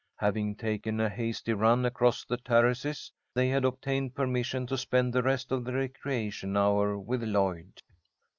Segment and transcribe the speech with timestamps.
[0.17, 5.21] Having taken a hasty run across the terraces, they had obtained permission to spend the
[5.21, 7.83] rest of the recreation hour with Lloyd.